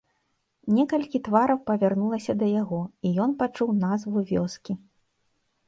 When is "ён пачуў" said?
3.29-3.69